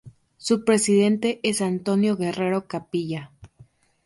Su 0.37 0.65
presidente 0.65 1.39
es 1.43 1.61
Antonio 1.61 2.17
Guerrero 2.17 2.65
Capilla. 2.67 3.29